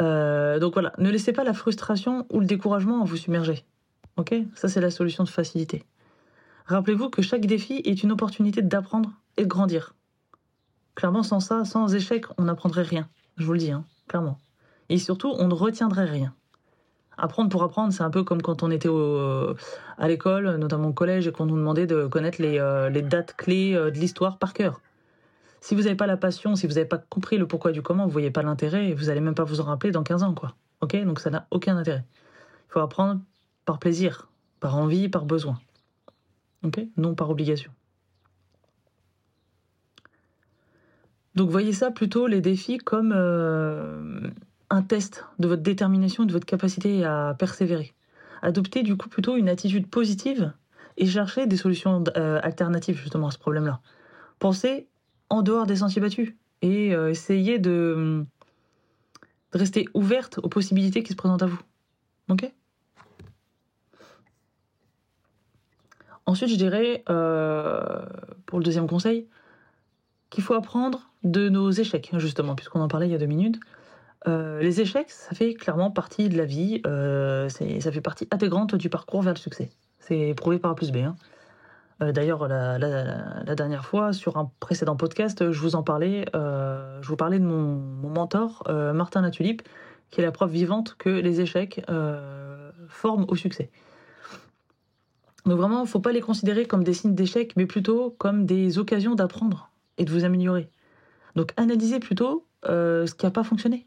Euh, 0.00 0.58
donc 0.58 0.74
voilà, 0.74 0.92
ne 0.98 1.10
laissez 1.10 1.32
pas 1.32 1.44
la 1.44 1.52
frustration 1.52 2.26
ou 2.30 2.40
le 2.40 2.46
découragement 2.46 3.04
vous 3.04 3.16
submerger. 3.16 3.64
Ok? 4.16 4.34
Ça, 4.54 4.68
c'est 4.68 4.80
la 4.80 4.90
solution 4.90 5.24
de 5.24 5.28
facilité. 5.28 5.84
Rappelez-vous 6.66 7.10
que 7.10 7.22
chaque 7.22 7.46
défi 7.46 7.82
est 7.84 8.02
une 8.02 8.12
opportunité 8.12 8.62
d'apprendre 8.62 9.10
et 9.36 9.42
de 9.42 9.48
grandir. 9.48 9.94
Clairement, 10.94 11.22
sans 11.22 11.40
ça, 11.40 11.64
sans 11.64 11.94
échec, 11.94 12.26
on 12.38 12.44
n'apprendrait 12.44 12.82
rien. 12.82 13.08
Je 13.36 13.44
vous 13.44 13.52
le 13.52 13.58
dis, 13.58 13.70
hein, 13.70 13.84
clairement. 14.08 14.38
Et 14.88 14.98
surtout, 14.98 15.34
on 15.38 15.48
ne 15.48 15.54
retiendrait 15.54 16.04
rien 16.04 16.34
apprendre 17.22 17.50
pour 17.50 17.62
apprendre, 17.62 17.92
c'est 17.92 18.02
un 18.02 18.10
peu 18.10 18.24
comme 18.24 18.42
quand 18.42 18.62
on 18.62 18.70
était 18.70 18.88
à 19.98 20.08
l'école, 20.08 20.56
notamment 20.56 20.88
au 20.88 20.92
collège, 20.92 21.26
et 21.26 21.32
qu'on 21.32 21.46
nous 21.46 21.56
demandait 21.56 21.86
de 21.86 22.06
connaître 22.06 22.40
les, 22.40 22.58
euh, 22.58 22.90
dates 23.02 23.34
clés 23.36 23.74
euh, 23.74 23.90
de 23.90 23.98
l'histoire 23.98 24.38
par 24.38 24.52
cœur. 24.52 24.80
Si 25.60 25.74
vous 25.74 25.82
n'avez 25.82 25.94
pas 25.94 26.06
la 26.06 26.16
passion, 26.16 26.56
si 26.56 26.66
vous 26.66 26.74
n'avez 26.74 26.86
pas 26.86 26.98
compris 26.98 27.36
le 27.36 27.46
pourquoi 27.46 27.72
du 27.72 27.82
comment, 27.82 28.04
vous 28.06 28.10
voyez 28.10 28.30
pas 28.30 28.42
l'intérêt, 28.42 28.92
vous 28.94 29.10
allez 29.10 29.20
même 29.20 29.34
pas 29.34 29.44
vous 29.44 29.60
en 29.60 29.64
rappeler 29.64 29.92
dans 29.92 30.02
15 30.02 30.22
ans, 30.22 30.34
quoi. 30.34 30.54
Ok? 30.80 30.96
Donc 31.04 31.20
ça 31.20 31.30
n'a 31.30 31.46
aucun 31.50 31.76
intérêt. 31.76 32.04
Il 32.68 32.72
faut 32.72 32.80
apprendre 32.80 33.20
par 33.66 33.78
plaisir, 33.78 34.28
par 34.58 34.76
envie, 34.76 35.08
par 35.08 35.26
besoin. 35.26 35.58
Ok? 36.64 36.80
Non 36.96 37.14
par 37.14 37.28
obligation. 37.30 37.72
Donc 41.34 41.50
voyez 41.50 41.72
ça 41.72 41.90
plutôt 41.90 42.26
les 42.26 42.40
défis 42.40 42.78
comme 42.78 43.12
euh, 43.14 44.28
un 44.70 44.82
test 44.82 45.24
de 45.38 45.48
votre 45.48 45.62
détermination 45.62 46.24
de 46.24 46.32
votre 46.32 46.46
capacité 46.46 47.04
à 47.04 47.34
persévérer. 47.38 47.92
Adoptez 48.42 48.82
du 48.82 48.96
coup 48.96 49.08
plutôt 49.08 49.36
une 49.36 49.48
attitude 49.48 49.88
positive 49.88 50.52
et 50.96 51.06
cherchez 51.06 51.46
des 51.46 51.56
solutions 51.56 52.04
euh, 52.16 52.40
alternatives 52.42 52.96
justement 52.96 53.28
à 53.28 53.30
ce 53.30 53.38
problème-là. 53.38 53.80
Pensez 54.38 54.88
en 55.28 55.42
dehors 55.42 55.66
des 55.66 55.76
sentiers 55.76 56.00
battus 56.00 56.32
et 56.62 56.94
euh, 56.94 57.10
essayez 57.10 57.58
de, 57.58 58.24
rester 59.52 59.86
ouverte 59.94 60.38
aux 60.42 60.48
possibilités 60.48 61.02
qui 61.02 61.12
se 61.12 61.16
présentent 61.16 61.42
à 61.42 61.46
vous. 61.46 61.60
Ok? 62.28 62.50
Ensuite, 66.26 66.50
je 66.50 66.56
dirais, 66.56 67.02
euh, 67.10 68.04
pour 68.46 68.58
le 68.58 68.64
deuxième 68.64 68.86
conseil, 68.86 69.26
qu'il 70.28 70.44
faut 70.44 70.54
apprendre 70.54 71.10
de 71.24 71.48
nos 71.48 71.70
échecs, 71.70 72.10
justement, 72.18 72.54
puisqu'on 72.54 72.80
en 72.80 72.88
parlait 72.88 73.08
il 73.08 73.12
y 73.12 73.14
a 73.16 73.18
deux 73.18 73.26
minutes. 73.26 73.58
Euh, 74.28 74.60
les 74.60 74.80
échecs, 74.80 75.10
ça 75.10 75.34
fait 75.34 75.54
clairement 75.54 75.90
partie 75.90 76.28
de 76.28 76.36
la 76.36 76.44
vie, 76.44 76.82
euh, 76.86 77.48
ça 77.48 77.92
fait 77.92 78.00
partie 78.00 78.28
intégrante 78.30 78.74
du 78.74 78.90
parcours 78.90 79.22
vers 79.22 79.32
le 79.32 79.38
succès. 79.38 79.70
C'est 79.98 80.34
prouvé 80.34 80.58
par 80.58 80.72
A 80.72 80.74
plus 80.74 80.92
B. 80.92 80.98
Hein. 80.98 81.16
Euh, 82.02 82.12
d'ailleurs, 82.12 82.46
la, 82.46 83.54
dernière 83.54 83.84
fois, 83.84 84.12
sur 84.12 84.36
un 84.36 84.50
précédent 84.60 84.96
podcast, 84.96 85.50
je 85.50 85.60
vous 85.60 85.74
en 85.74 85.82
parlais, 85.82 86.26
je 86.34 87.06
vous 87.06 87.16
parlais 87.16 87.38
de 87.38 87.44
mon, 87.44 87.76
mentor, 88.08 88.64
Martin 88.94 89.22
Latulipe, 89.22 89.62
qui 90.10 90.20
est 90.20 90.24
la 90.24 90.32
preuve 90.32 90.50
vivante 90.50 90.96
que 90.98 91.08
les 91.08 91.40
échecs 91.40 91.82
forment 92.88 93.24
au 93.28 93.36
succès. 93.36 93.70
Donc 95.46 95.56
vraiment, 95.56 95.78
il 95.78 95.84
ne 95.84 95.88
faut 95.88 96.00
pas 96.00 96.12
les 96.12 96.20
considérer 96.20 96.66
comme 96.66 96.84
des 96.84 96.92
signes 96.92 97.14
d'échec, 97.14 97.54
mais 97.56 97.64
plutôt 97.64 98.14
comme 98.18 98.44
des 98.44 98.78
occasions 98.78 99.14
d'apprendre 99.14 99.70
et 99.96 100.04
de 100.04 100.10
vous 100.10 100.24
améliorer. 100.24 100.68
Donc 101.36 101.52
analysez 101.56 102.00
plutôt 102.00 102.46
ce 102.64 103.14
qui 103.14 103.24
n'a 103.24 103.30
pas 103.30 103.44
fonctionné. 103.44 103.86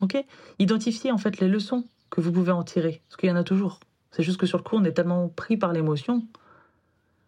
Ok 0.00 0.22
Identifiez 0.58 1.12
en 1.12 1.18
fait 1.18 1.38
les 1.40 1.48
leçons 1.48 1.84
que 2.10 2.20
vous 2.20 2.32
pouvez 2.32 2.52
en 2.52 2.62
tirer, 2.62 3.02
parce 3.08 3.16
qu'il 3.16 3.28
y 3.28 3.32
en 3.32 3.36
a 3.36 3.44
toujours. 3.44 3.80
C'est 4.10 4.22
juste 4.22 4.38
que 4.38 4.46
sur 4.46 4.58
le 4.58 4.62
coup, 4.62 4.76
on 4.76 4.84
est 4.84 4.92
tellement 4.92 5.28
pris 5.28 5.56
par 5.56 5.72
l'émotion, 5.72 6.22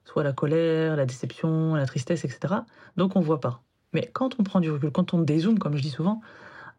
soit 0.05 0.23
la 0.23 0.33
colère, 0.33 0.97
la 0.97 1.07
déception, 1.07 1.75
la 1.75 1.87
tristesse, 1.87 2.25
etc. 2.25 2.55
Donc 2.97 3.17
on 3.17 3.21
ne 3.21 3.25
voit 3.25 3.41
pas. 3.41 3.63
Mais 3.93 4.11
quand 4.13 4.39
on 4.39 4.43
prend 4.43 4.61
du 4.61 4.71
recul, 4.71 4.91
quand 4.91 5.15
on 5.15 5.19
dézoome, 5.19 5.59
comme 5.59 5.77
je 5.77 5.83
dis 5.83 5.91
souvent, 5.91 6.21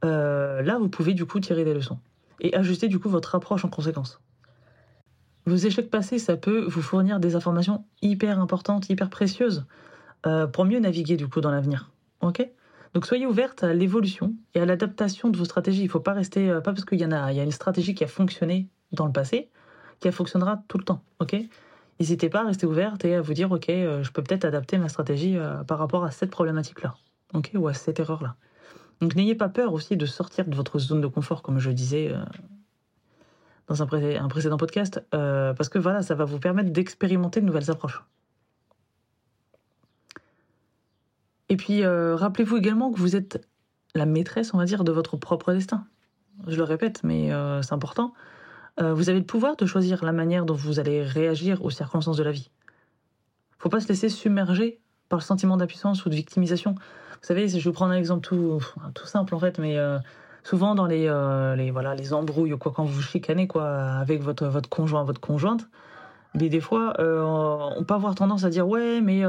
euh, 0.05 0.61
là, 0.61 0.77
vous 0.77 0.89
pouvez 0.89 1.13
du 1.13 1.25
coup 1.25 1.39
tirer 1.39 1.63
des 1.63 1.73
leçons 1.73 1.99
et 2.41 2.55
ajuster 2.55 2.87
du 2.87 2.99
coup 2.99 3.09
votre 3.09 3.35
approche 3.35 3.65
en 3.65 3.69
conséquence. 3.69 4.21
Vos 5.45 5.55
échecs 5.55 5.89
passés, 5.89 6.19
ça 6.19 6.37
peut 6.37 6.65
vous 6.65 6.81
fournir 6.81 7.19
des 7.19 7.35
informations 7.35 7.85
hyper 8.01 8.39
importantes, 8.39 8.89
hyper 8.89 9.09
précieuses 9.09 9.65
euh, 10.25 10.47
pour 10.47 10.65
mieux 10.65 10.79
naviguer 10.79 11.17
du 11.17 11.27
coup 11.27 11.41
dans 11.41 11.51
l'avenir. 11.51 11.91
Donc 12.93 13.05
soyez 13.05 13.25
ouverte 13.25 13.63
à 13.63 13.73
l'évolution 13.73 14.33
et 14.55 14.61
à 14.61 14.65
l'adaptation 14.65 15.29
de 15.29 15.37
vos 15.37 15.45
stratégies. 15.45 15.81
Il 15.81 15.85
ne 15.85 15.91
faut 15.91 15.99
pas 15.99 16.13
rester, 16.13 16.49
euh, 16.49 16.61
pas 16.61 16.71
parce 16.71 16.85
qu'il 16.85 16.99
y 16.99 17.05
en 17.05 17.11
a, 17.11 17.31
il 17.31 17.37
y 17.37 17.39
a 17.39 17.43
une 17.43 17.51
stratégie 17.51 17.93
qui 17.93 18.03
a 18.03 18.07
fonctionné 18.07 18.67
dans 18.91 19.05
le 19.05 19.11
passé, 19.11 19.49
qui 19.99 20.11
fonctionnera 20.11 20.63
tout 20.67 20.77
le 20.77 20.83
temps. 20.83 21.03
Ok? 21.19 21.35
N'hésitez 21.99 22.29
pas 22.29 22.41
à 22.41 22.45
rester 22.45 22.65
ouverte 22.65 23.03
et 23.05 23.15
à 23.15 23.21
vous 23.21 23.33
dire, 23.33 23.51
ok, 23.51 23.65
je 23.67 24.11
peux 24.11 24.23
peut-être 24.23 24.45
adapter 24.45 24.77
ma 24.77 24.87
stratégie 24.87 25.37
par 25.67 25.77
rapport 25.77 26.05
à 26.05 26.11
cette 26.11 26.31
problématique-là, 26.31 26.95
ok, 27.33 27.51
ou 27.55 27.67
à 27.67 27.73
cette 27.73 27.99
erreur-là. 27.99 28.37
Donc 29.01 29.15
n'ayez 29.15 29.35
pas 29.35 29.49
peur 29.49 29.73
aussi 29.73 29.97
de 29.97 30.05
sortir 30.05 30.45
de 30.45 30.55
votre 30.55 30.77
zone 30.79 31.01
de 31.01 31.07
confort, 31.07 31.41
comme 31.41 31.59
je 31.59 31.71
disais 31.71 32.11
euh, 32.11 32.17
dans 33.67 33.81
un, 33.81 33.85
précédent 33.85 34.57
podcast, 34.57 35.01
euh, 35.13 35.53
parce 35.53 35.69
que 35.69 35.79
voilà, 35.79 36.01
ça 36.01 36.15
va 36.15 36.25
vous 36.25 36.39
permettre 36.39 36.71
d'expérimenter 36.71 37.39
de 37.39 37.45
nouvelles 37.45 37.71
approches. 37.71 38.03
Et 41.49 41.57
puis, 41.57 41.83
euh, 41.83 42.15
rappelez-vous 42.15 42.57
également 42.57 42.91
que 42.91 42.99
vous 42.99 43.15
êtes 43.15 43.45
la 43.95 44.05
maîtresse, 44.05 44.53
on 44.53 44.57
va 44.57 44.65
dire, 44.65 44.83
de 44.83 44.91
votre 44.91 45.17
propre 45.17 45.51
destin. 45.51 45.85
Je 46.47 46.55
le 46.55 46.63
répète, 46.63 47.03
mais 47.03 47.31
c'est 47.63 47.73
important. 47.73 48.13
vous 48.79 49.09
avez 49.09 49.19
le 49.19 49.25
pouvoir 49.25 49.57
de 49.57 49.65
choisir 49.65 50.05
la 50.05 50.13
manière 50.13 50.45
dont 50.45 50.53
vous 50.53 50.79
allez 50.79 51.03
réagir 51.03 51.65
aux 51.65 51.69
circonstances 51.69 52.15
de 52.15 52.23
la 52.23 52.31
vie. 52.31 52.49
Faut 53.57 53.67
pas 53.67 53.81
se 53.81 53.89
laisser 53.89 54.07
submerger 54.07 54.79
par 55.09 55.19
le 55.19 55.23
sentiment 55.23 55.57
d'impuissance 55.57 56.05
ou 56.05 56.09
de 56.09 56.15
victimisation. 56.15 56.75
Vous 56.75 57.27
savez, 57.27 57.49
je 57.49 57.57
vais 57.57 57.73
prendre 57.73 57.91
un 57.91 57.97
exemple 57.97 58.21
tout, 58.21 58.61
simple 59.03 59.35
en 59.35 59.39
fait, 59.39 59.59
mais 59.59 59.77
euh, 59.77 59.99
souvent 60.43 60.75
dans 60.75 60.85
les, 60.85 61.07
euh, 61.07 61.55
les, 61.55 61.71
voilà, 61.71 61.95
les 61.95 62.13
embrouilles 62.13 62.53
ou 62.53 62.57
quoi, 62.57 62.71
quand 62.71 62.85
vous 62.85 63.01
chicanez 63.01 63.47
quoi, 63.47 63.67
avec 63.67 64.21
votre, 64.21 64.47
votre 64.47 64.69
conjoint, 64.69 65.03
votre 65.03 65.19
conjointe, 65.19 65.67
mais 66.35 66.49
des 66.49 66.61
fois, 66.61 66.93
euh, 66.99 67.21
on 67.77 67.83
peut 67.83 67.93
avoir 67.93 68.15
tendance 68.15 68.43
à 68.43 68.49
dire 68.49 68.67
Ouais, 68.67 69.01
mais 69.01 69.23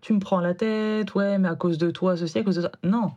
tu 0.00 0.12
me 0.12 0.18
prends 0.18 0.40
la 0.40 0.54
tête, 0.54 1.14
ouais, 1.14 1.38
mais 1.38 1.48
à 1.48 1.54
cause 1.54 1.78
de 1.78 1.90
toi, 1.90 2.16
ceci, 2.16 2.38
à 2.38 2.44
cause 2.44 2.56
de 2.56 2.62
ça. 2.62 2.72
Non. 2.82 3.12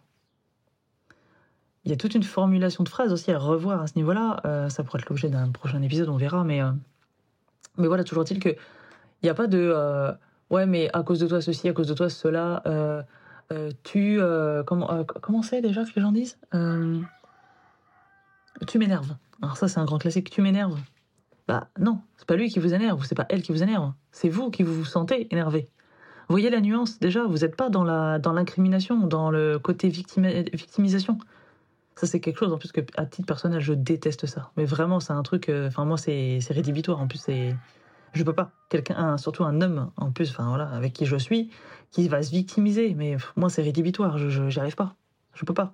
Il 1.86 1.92
y 1.92 1.94
a 1.94 1.98
toute 1.98 2.14
une 2.14 2.24
formulation 2.24 2.84
de 2.84 2.90
phrases 2.90 3.14
aussi 3.14 3.32
à 3.32 3.40
revoir 3.40 3.82
à 3.82 3.88
ce 3.88 3.94
niveau-là. 3.96 4.70
ça 4.70 4.84
pourrait 4.84 5.00
être 5.00 5.10
l'objet 5.10 5.30
d'un 5.30 5.50
prochain 5.50 5.82
épisode, 5.82 6.10
on 6.10 6.18
verra, 6.18 6.44
mais, 6.44 6.62
mais 7.78 7.88
voilà, 7.88 8.04
toujours 8.04 8.24
est-il 8.24 8.40
qu'il 8.40 8.58
n'y 9.24 9.30
a 9.30 9.34
pas 9.34 9.48
de 9.48 10.18
ouais, 10.50 10.66
mais 10.66 10.90
à 10.94 11.04
cause 11.04 11.20
de 11.20 11.28
toi 11.28 11.42
ceci, 11.42 11.68
à 11.70 11.74
cause 11.74 11.88
de 11.88 11.94
toi 11.94 12.10
cela, 12.10 12.62
euh, 12.66 13.02
euh, 13.52 13.72
tu. 13.84 14.20
Euh, 14.20 14.64
comment 14.64 15.04
comment 15.22 15.42
c'est 15.42 15.62
déjà 15.62 15.84
que 15.84 15.92
les 15.96 16.02
gens 16.02 16.12
disent 16.12 16.38
Tu 18.68 18.78
m'énerves. 18.78 19.16
Alors, 19.42 19.58
ça, 19.58 19.68
c'est 19.68 19.80
un 19.80 19.86
grand 19.86 20.00
classique. 20.00 20.30
Tu 20.30 20.42
m'énerves. 20.42 20.80
Bah, 21.50 21.68
non, 21.80 22.00
c'est 22.16 22.28
pas 22.28 22.36
lui 22.36 22.48
qui 22.50 22.60
vous 22.60 22.76
énerve, 22.76 23.04
c'est 23.06 23.16
pas 23.16 23.26
elle 23.28 23.42
qui 23.42 23.52
vous 23.52 23.64
énerve. 23.64 23.92
C'est 24.12 24.30
vous 24.30 24.52
qui 24.52 24.62
vous, 24.62 24.86
sentez 24.86 25.28
énervé. 25.34 25.68
Voyez 26.28 26.52
la 26.52 26.62
nuance 26.62 27.00
déjà, 27.00 27.26
vous 27.26 27.40
n'êtes 27.40 27.56
pas 27.56 27.70
dans 27.70 27.84
la 27.84 28.20
dans 28.20 28.34
l'incrimination, 28.34 29.08
dans 29.08 29.32
le 29.32 29.58
côté 29.58 29.90
victimisation. 29.90 31.18
Ça 31.96 32.06
c'est 32.06 32.20
quelque 32.20 32.38
chose 32.38 32.54
en 32.54 32.60
plus 32.60 32.72
que 32.72 32.82
à 32.98 33.08
titre 33.08 33.26
personnel 33.26 33.62
je 33.62 33.74
déteste 33.74 34.28
ça. 34.28 34.52
Mais 34.58 34.66
vraiment 34.66 35.00
c'est 35.00 35.14
un 35.14 35.24
truc. 35.24 35.50
Enfin 35.50 35.86
moi 35.86 35.98
c'est 35.98 36.40
rédhibitoire. 36.52 37.02
En 37.02 37.08
plus 37.08 37.18
c'est 37.18 37.56
je 38.14 38.24
peux 38.24 38.34
pas. 38.34 38.52
Quelqu'un, 38.70 39.18
surtout 39.18 39.44
un 39.44 39.60
homme, 39.62 39.92
en 39.98 40.12
plus, 40.12 40.30
enfin 40.30 40.48
voilà, 40.50 40.70
avec 40.70 40.94
qui 40.94 41.08
je 41.08 41.16
suis, 41.16 41.50
qui 41.90 42.08
va 42.08 42.22
se 42.22 42.32
victimiser. 42.32 42.94
Mais 42.96 43.18
moi, 43.36 43.50
c'est 43.50 43.62
rédhibitoire. 43.62 44.18
Je, 44.18 44.42
n'y 44.42 44.60
arrive 44.60 44.76
pas. 44.76 44.96
Je 45.34 45.46
peux 45.46 45.54
pas. 45.54 45.74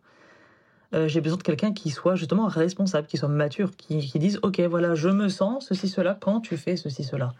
Euh, 0.93 1.07
j'ai 1.07 1.21
besoin 1.21 1.37
de 1.37 1.43
quelqu'un 1.43 1.73
qui 1.73 1.89
soit 1.89 2.15
justement 2.15 2.47
responsable, 2.47 3.07
qui 3.07 3.17
soit 3.17 3.29
mature, 3.29 3.71
qui, 3.75 3.99
qui 3.99 4.19
dise 4.19 4.39
ok 4.43 4.59
voilà 4.61 4.95
je 4.95 5.09
me 5.09 5.29
sens 5.29 5.67
ceci 5.67 5.89
cela 5.89 6.17
quand 6.19 6.41
tu 6.41 6.57
fais 6.57 6.77
ceci 6.77 7.03
cela. 7.03 7.33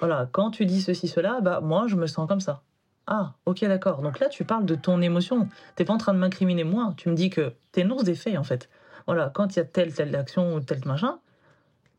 Voilà 0.00 0.28
quand 0.32 0.50
tu 0.50 0.66
dis 0.66 0.80
ceci 0.80 1.08
cela 1.08 1.40
bah 1.40 1.60
moi 1.60 1.86
je 1.88 1.96
me 1.96 2.06
sens 2.06 2.28
comme 2.28 2.40
ça. 2.40 2.62
Ah 3.06 3.34
ok 3.46 3.64
d'accord 3.64 4.00
donc 4.02 4.20
là 4.20 4.28
tu 4.28 4.44
parles 4.44 4.64
de 4.64 4.74
ton 4.74 5.00
émotion. 5.02 5.48
T'es 5.76 5.84
pas 5.84 5.92
en 5.92 5.98
train 5.98 6.14
de 6.14 6.18
m'incriminer 6.18 6.64
moi. 6.64 6.94
Tu 6.96 7.08
me 7.08 7.14
dis 7.14 7.30
que 7.30 7.52
t'énonces 7.72 8.04
des 8.04 8.14
faits 8.14 8.38
en 8.38 8.44
fait. 8.44 8.68
Voilà 9.06 9.30
quand 9.34 9.54
il 9.54 9.58
y 9.58 9.62
a 9.62 9.64
telle 9.64 9.92
telle 9.92 10.14
action 10.16 10.54
ou 10.54 10.60
tel 10.60 10.80
machin, 10.86 11.18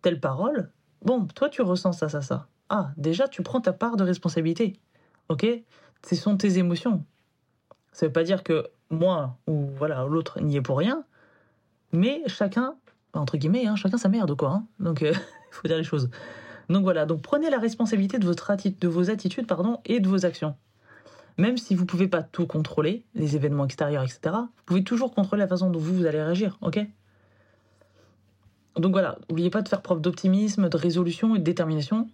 telle 0.02 0.20
parole, 0.20 0.72
Bon, 1.06 1.28
toi, 1.28 1.50
tu 1.50 1.62
ressens 1.62 1.94
ça, 1.94 2.10
ça, 2.10 2.24
ça. 2.24 2.48
Ah, 2.68 2.92
déjà, 2.98 3.28
tu 3.28 3.44
prends 3.44 3.62
ta 3.62 3.74
part 3.74 3.96
de 3.96 4.04
responsabilité. 4.04 4.80
Ok? 5.30 5.46
Ce 6.04 6.16
sont 6.16 6.36
tes 6.36 6.58
émotions. 6.58 7.06
Ça 7.92 8.08
veut 8.08 8.12
pas 8.12 8.24
dire 8.24 8.44
que 8.44 8.68
moi 8.90 9.38
ou 9.48 9.68
voilà 9.78 10.06
l'autre 10.06 10.42
n'y 10.42 10.58
est 10.58 10.62
pour 10.62 10.78
rien, 10.78 11.04
mais 11.92 12.22
chacun, 12.28 12.76
entre 13.14 13.38
guillemets, 13.38 13.66
hein, 13.66 13.76
chacun 13.76 13.98
sa 13.98 14.10
merde, 14.10 14.36
quoi. 14.36 14.50
Hein. 14.50 14.66
donc, 14.80 15.02
il 15.02 15.14
faut 15.52 15.68
dire 15.68 15.78
les 15.78 15.84
choses. 15.84 16.10
Donc 16.70 16.84
voilà, 16.84 17.06
donc 17.06 17.22
prenez 17.22 17.50
la 17.50 17.60
responsabilité 17.60 18.18
de, 18.18 18.26
votre 18.26 18.52
de 18.56 18.88
vos 18.88 19.10
attitudes 19.10 19.48
pardon, 19.48 19.80
et 19.86 20.00
de 20.00 20.08
vos 20.08 20.26
actions. 20.26 20.56
Même 21.38 21.58
si 21.58 21.76
vous 21.76 21.82
ne 21.82 21.88
pouvez 21.88 22.08
pas 22.08 22.24
tout 22.24 22.48
contrôler, 22.48 23.06
les 23.14 23.36
événements 23.36 23.66
extérieurs, 23.66 24.04
etc., 24.04 24.20
vous 24.34 24.64
pouvez 24.66 24.84
toujours 24.84 25.14
contrôler 25.14 25.42
la 25.42 25.48
façon 25.48 25.70
dont 25.70 25.80
vous, 25.80 25.94
vous 25.94 26.06
allez 26.06 26.22
réagir, 26.22 26.58
ok? 26.62 26.80
Donc 28.78 28.92
voilà, 28.92 29.18
n'oubliez 29.30 29.50
pas 29.50 29.62
de 29.62 29.70
faire 29.70 29.82
preuve 29.82 30.02
d'optimisme, 30.02 30.70
de 30.70 30.78
résolution 30.78 31.36
et 31.36 31.40
de 31.40 31.44
détermination. 31.44 32.08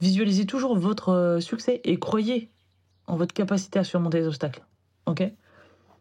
Visualisez 0.00 0.46
toujours 0.46 0.76
votre 0.76 1.08
euh, 1.10 1.40
succès 1.40 1.80
et 1.84 1.98
croyez 1.98 2.50
en 3.06 3.16
votre 3.16 3.34
capacité 3.34 3.78
à 3.78 3.84
surmonter 3.84 4.18
les 4.18 4.26
obstacles. 4.26 4.64
Ok? 5.06 5.22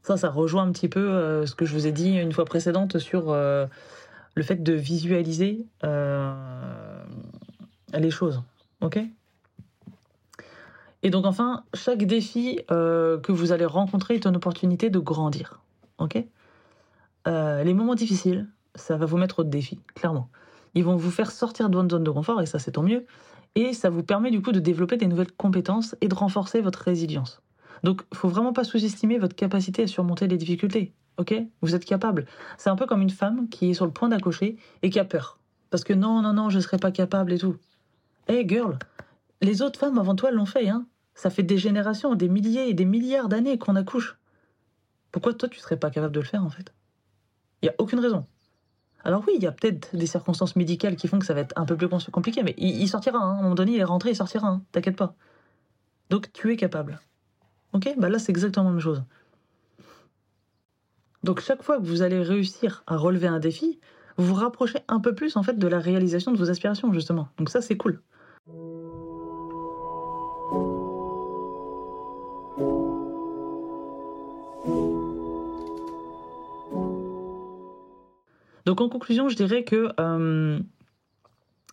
Ça, 0.04 0.18
ça 0.18 0.30
rejoint 0.30 0.64
un 0.64 0.72
petit 0.72 0.90
peu 0.90 1.00
euh, 1.00 1.46
ce 1.46 1.56
que 1.56 1.66
je 1.66 1.74
vous 1.74 1.88
ai 1.88 1.92
dit 1.92 2.18
une 2.18 2.32
fois 2.32 2.46
précédente 2.46 3.00
sur 3.00 3.32
euh, 3.32 3.66
le 4.36 4.44
fait 4.44 4.62
de 4.62 4.74
visualiser 4.74 5.66
les 7.94 8.12
choses. 8.12 8.44
Ok? 8.82 9.00
Et 11.04 11.10
donc 11.10 11.26
enfin, 11.26 11.64
chaque 11.74 12.04
défi 12.04 12.60
que 12.68 13.32
vous 13.32 13.52
allez 13.52 13.66
rencontrer 13.66 14.16
est 14.16 14.26
une 14.26 14.36
opportunité 14.36 14.90
de 14.90 15.00
grandir. 15.00 15.62
Ok? 16.00 16.24
Les 17.26 17.74
moments 17.74 17.96
difficiles, 17.96 18.48
ça 18.76 18.98
va 18.98 19.06
vous 19.06 19.18
mettre 19.18 19.40
au 19.40 19.44
défi, 19.44 19.80
clairement. 19.96 20.30
Ils 20.76 20.84
vont 20.84 20.96
vous 20.96 21.12
faire 21.12 21.32
sortir 21.32 21.70
de 21.70 21.76
votre 21.76 21.92
zone 21.92 22.04
de 22.04 22.10
confort, 22.10 22.42
et 22.42 22.46
ça 22.46 22.58
c'est 22.58 22.72
tant 22.72 22.84
mieux. 22.84 23.06
Et 23.56 23.74
ça 23.74 23.90
vous 23.90 24.02
permet 24.02 24.32
du 24.32 24.42
coup 24.42 24.52
de 24.52 24.60
développer 24.60 24.98
des 24.98 25.08
nouvelles 25.08 25.32
compétences 25.32 25.96
et 26.02 26.08
de 26.08 26.16
renforcer 26.16 26.62
votre 26.62 26.80
résilience. 26.80 27.42
Donc, 27.84 28.02
faut 28.14 28.30
vraiment 28.30 28.54
pas 28.54 28.64
sous-estimer 28.64 29.18
votre 29.18 29.36
capacité 29.36 29.84
à 29.84 29.88
surmonter 29.88 30.28
les 30.28 30.38
difficultés. 30.38 30.94
Ok? 31.18 31.34
Vous 31.62 31.76
êtes 31.76 31.86
capable. 31.86 32.26
C'est 32.58 32.70
un 32.70 32.76
peu 32.76 32.86
comme 32.86 33.02
une 33.02 33.10
femme 33.10 33.50
qui 33.50 33.70
est 33.70 33.74
sur 33.74 33.86
le 33.86 33.92
point 33.92 34.10
d'accoucher 34.10 34.58
et 34.82 34.90
qui 34.90 35.00
a 35.00 35.06
peur. 35.06 35.40
Parce 35.70 35.84
que 35.84 35.94
non, 35.94 36.22
non, 36.22 36.34
non, 36.34 36.50
je 36.50 36.58
ne 36.58 36.62
serai 36.62 36.78
pas 36.78 36.92
capable 36.92 37.34
et 37.34 37.38
tout. 37.38 37.58
Hey 38.28 38.48
girl, 38.48 38.78
les 39.42 39.62
autres 39.62 39.80
femmes 39.80 39.98
avant 39.98 40.16
toi 40.16 40.32
l'ont 40.32 40.46
fait, 40.46 40.70
hein 40.70 40.86
Ça 41.14 41.30
fait 41.30 41.44
des 41.44 41.58
générations, 41.58 42.16
des 42.16 42.30
milliers 42.30 42.70
et 42.70 42.74
des 42.74 42.86
milliards 42.86 43.28
d'années 43.28 43.58
qu'on 43.58 43.76
accouche. 43.76 44.18
Pourquoi 45.12 45.34
toi 45.34 45.50
tu 45.50 45.60
serais 45.60 45.78
pas 45.78 45.92
capable 45.92 46.14
de 46.14 46.20
le 46.22 46.26
faire 46.26 46.44
en 46.44 46.50
fait? 46.50 46.74
Il 47.62 47.66
y 47.66 47.70
a 47.70 47.76
aucune 47.78 48.00
raison. 48.00 48.26
Alors 49.04 49.24
oui, 49.28 49.34
il 49.36 49.44
y 49.44 49.48
a 49.48 49.52
peut-être 49.52 49.96
des 49.96 50.08
circonstances 50.08 50.56
médicales 50.56 50.96
qui 50.96 51.08
font 51.08 51.20
que 51.20 51.26
ça 51.26 51.34
va 51.34 51.42
être 51.42 51.54
un 51.58 51.66
peu 51.66 51.76
plus 51.76 51.90
compliqué, 52.12 52.42
mais 52.42 52.56
il, 52.58 52.88
sortira. 52.88 53.20
Hein. 53.20 53.36
À 53.36 53.40
un 53.40 53.42
moment 53.42 53.56
donné, 53.56 53.74
il 53.74 53.80
est 53.80 53.84
rentré, 53.84 54.12
il 54.12 54.16
sortira. 54.16 54.48
Hein. 54.48 54.64
T'inquiète 54.72 54.96
pas. 54.96 55.16
Donc 56.10 56.32
tu 56.32 56.52
es 56.52 56.56
capable. 56.56 57.00
Ok 57.74 57.94
Bah 57.98 58.10
là, 58.10 58.20
c'est 58.20 58.32
exactement 58.32 58.66
la 58.66 58.72
même 58.72 58.80
chose. 58.80 59.04
Donc 61.24 61.40
chaque 61.40 61.64
fois 61.64 61.78
que 61.78 61.86
vous 61.86 62.02
allez 62.02 62.22
réussir 62.22 62.84
à 62.86 62.98
relever 62.98 63.28
un 63.28 63.40
défi, 63.40 63.80
vous 64.18 64.26
vous 64.28 64.34
rapprochez 64.36 64.80
un 64.88 65.00
peu 65.00 65.16
plus 65.16 65.38
en 65.38 65.44
fait 65.44 65.58
de 65.58 65.68
la 65.68 65.80
réalisation 65.80 66.32
de 66.32 66.38
vos 66.38 66.50
aspirations 66.50 66.92
justement. 66.94 67.30
Donc 67.38 67.50
ça, 67.50 67.62
c'est 67.62 67.78
cool. 67.78 68.02
Donc 78.66 78.82
en 78.82 78.90
conclusion, 78.90 79.30
je 79.30 79.36
dirais 79.36 79.64
que 79.64 79.90
euh, 80.00 80.60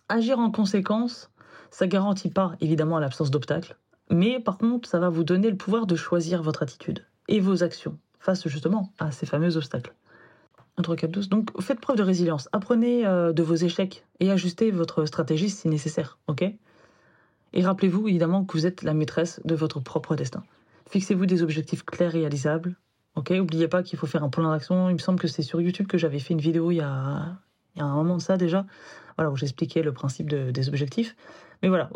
agir 0.09 0.39
en 0.39 0.51
conséquence, 0.51 1.31
ça 1.71 1.87
garantit 1.87 2.29
pas 2.29 2.55
évidemment 2.59 2.99
l'absence 2.99 3.31
d'obstacles, 3.31 3.77
mais 4.11 4.39
par 4.39 4.57
contre, 4.57 4.87
ça 4.87 4.99
va 4.99 5.09
vous 5.09 5.23
donner 5.23 5.49
le 5.49 5.57
pouvoir 5.57 5.87
de 5.87 5.95
choisir 5.95 6.43
votre 6.43 6.61
attitude 6.61 7.05
et 7.27 7.39
vos 7.39 7.63
actions 7.63 7.97
face 8.19 8.47
justement 8.47 8.93
à 8.99 9.11
ces 9.11 9.25
fameux 9.25 9.57
obstacles. 9.57 9.95
1, 10.77 10.83
3, 10.83 10.95
4, 10.95 11.11
12. 11.11 11.29
Donc 11.29 11.61
faites 11.61 11.79
preuve 11.79 11.97
de 11.97 12.03
résilience, 12.03 12.49
apprenez 12.51 13.05
euh, 13.05 13.33
de 13.33 13.41
vos 13.41 13.55
échecs 13.55 14.05
et 14.19 14.29
ajustez 14.29 14.69
votre 14.71 15.05
stratégie 15.05 15.49
si 15.49 15.67
nécessaire, 15.69 16.19
ok? 16.27 16.43
Et 17.53 17.63
rappelez-vous 17.63 18.07
évidemment 18.07 18.45
que 18.45 18.53
vous 18.53 18.65
êtes 18.65 18.83
la 18.83 18.93
maîtresse 18.93 19.41
de 19.43 19.55
votre 19.55 19.79
propre 19.79 20.15
destin. 20.15 20.43
Fixez-vous 20.89 21.25
des 21.25 21.41
objectifs 21.41 21.83
clairs, 21.83 22.11
réalisables. 22.11 22.75
Ok, 23.15 23.31
n'oubliez 23.31 23.67
pas 23.67 23.83
qu'il 23.83 23.99
faut 23.99 24.07
faire 24.07 24.23
un 24.23 24.29
plan 24.29 24.51
d'action. 24.51 24.89
Il 24.89 24.93
me 24.93 24.99
semble 24.99 25.19
que 25.19 25.27
c'est 25.27 25.41
sur 25.41 25.59
YouTube 25.59 25.87
que 25.87 25.97
j'avais 25.97 26.19
fait 26.19 26.33
une 26.33 26.39
vidéo 26.39 26.71
il 26.71 26.75
y, 26.75 26.81
a, 26.81 27.37
il 27.75 27.79
y 27.79 27.81
a 27.81 27.85
un 27.85 27.95
moment 27.95 28.15
de 28.15 28.21
ça 28.21 28.37
déjà, 28.37 28.65
voilà, 29.17 29.31
où 29.31 29.35
j'expliquais 29.35 29.83
le 29.83 29.91
principe 29.91 30.29
des 30.29 30.69
objectifs. 30.69 31.15
Mais 31.61 31.67
voilà, 31.67 31.89